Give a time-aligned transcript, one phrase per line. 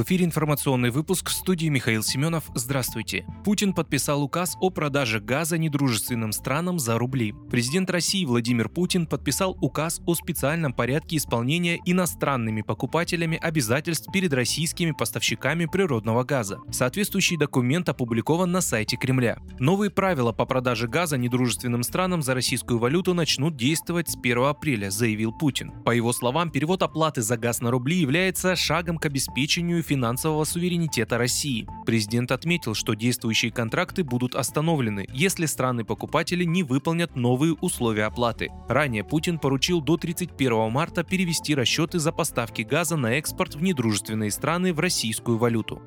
[0.00, 2.44] В эфире информационный выпуск в студии Михаил Семенов.
[2.54, 3.26] Здравствуйте.
[3.44, 7.34] Путин подписал указ о продаже газа недружественным странам за рубли.
[7.50, 14.92] Президент России Владимир Путин подписал указ о специальном порядке исполнения иностранными покупателями обязательств перед российскими
[14.92, 16.60] поставщиками природного газа.
[16.70, 19.36] Соответствующий документ опубликован на сайте Кремля.
[19.58, 24.90] Новые правила по продаже газа недружественным странам за российскую валюту начнут действовать с 1 апреля,
[24.90, 25.72] заявил Путин.
[25.84, 31.18] По его словам, перевод оплаты за газ на рубли является шагом к обеспечению финансового суверенитета
[31.18, 31.66] России.
[31.84, 38.50] Президент отметил, что действующие контракты будут остановлены, если страны-покупатели не выполнят новые условия оплаты.
[38.68, 44.30] Ранее Путин поручил до 31 марта перевести расчеты за поставки газа на экспорт в недружественные
[44.30, 45.82] страны в российскую валюту.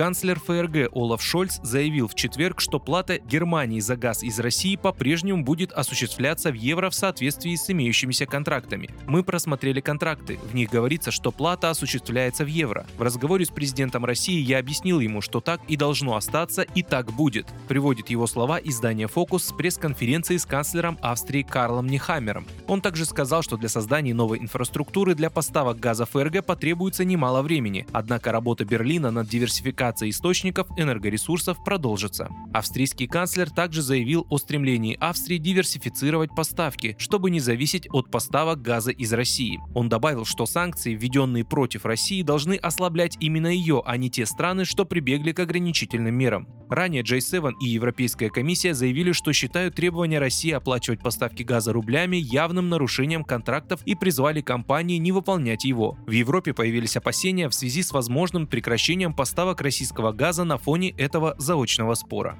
[0.00, 5.44] Канцлер ФРГ Олаф Шольц заявил в четверг, что плата Германии за газ из России по-прежнему
[5.44, 8.88] будет осуществляться в евро в соответствии с имеющимися контрактами.
[9.06, 10.38] Мы просмотрели контракты.
[10.50, 12.86] В них говорится, что плата осуществляется в евро.
[12.96, 17.12] В разговоре с президентом России я объяснил ему, что так и должно остаться, и так
[17.12, 17.46] будет.
[17.68, 22.46] Приводит его слова издание «Фокус» с пресс-конференции с канцлером Австрии Карлом Нехаммером.
[22.68, 27.86] Он также сказал, что для создания новой инфраструктуры для поставок газа ФРГ потребуется немало времени,
[27.92, 32.28] однако работа Берлина над диверсификацией диверсификация источников энергоресурсов продолжится.
[32.52, 38.90] Австрийский канцлер также заявил о стремлении Австрии диверсифицировать поставки, чтобы не зависеть от поставок газа
[38.90, 39.60] из России.
[39.74, 44.64] Он добавил, что санкции, введенные против России, должны ослаблять именно ее, а не те страны,
[44.64, 46.48] что прибегли к ограничительным мерам.
[46.70, 52.68] Ранее J7 и Европейская комиссия заявили, что считают требования России оплачивать поставки газа рублями явным
[52.68, 55.98] нарушением контрактов и призвали компании не выполнять его.
[56.06, 61.36] В Европе появились опасения в связи с возможным прекращением поставок российского газа на фоне этого
[61.38, 62.36] заочного спора.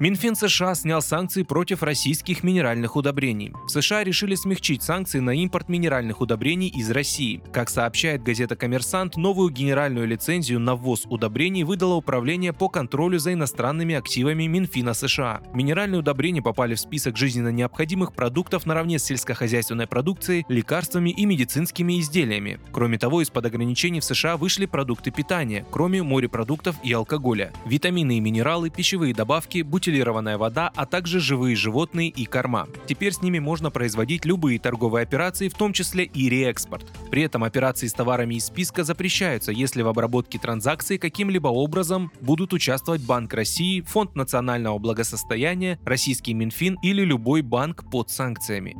[0.00, 3.52] Минфин США снял санкции против российских минеральных удобрений.
[3.64, 7.40] В США решили смягчить санкции на импорт минеральных удобрений из России.
[7.52, 13.34] Как сообщает газета «Коммерсант», новую генеральную лицензию на ввоз удобрений выдало Управление по контролю за
[13.34, 15.42] иностранными активами Минфина США.
[15.52, 22.00] Минеральные удобрения попали в список жизненно необходимых продуктов наравне с сельскохозяйственной продукцией, лекарствами и медицинскими
[22.00, 22.58] изделиями.
[22.72, 27.52] Кроме того, из-под ограничений в США вышли продукты питания, кроме морепродуктов и алкоголя.
[27.64, 32.66] Витамины и минералы, пищевые добавки, будь бутилированная вода, а также живые животные и корма.
[32.86, 36.86] Теперь с ними можно производить любые торговые операции, в том числе и реэкспорт.
[37.10, 42.54] При этом операции с товарами из списка запрещаются, если в обработке транзакций каким-либо образом будут
[42.54, 48.74] участвовать Банк России, Фонд национального благосостояния, Российский Минфин или любой банк под санкциями.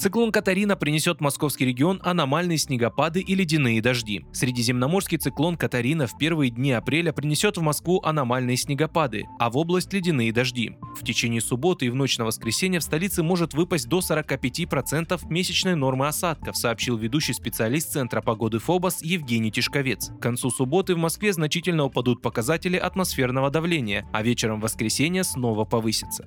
[0.00, 4.24] Циклон Катарина принесет в московский регион аномальные снегопады и ледяные дожди.
[4.32, 9.92] Средиземноморский циклон Катарина в первые дни апреля принесет в Москву аномальные снегопады, а в область
[9.92, 10.72] ледяные дожди.
[10.98, 15.74] В течение субботы и в ночь на воскресенье в столице может выпасть до 45% месячной
[15.74, 20.12] нормы осадков, сообщил ведущий специалист Центра погоды ФОБОС Евгений Тишковец.
[20.18, 25.66] К концу субботы в Москве значительно упадут показатели атмосферного давления, а вечером в воскресенье снова
[25.66, 26.26] повысится.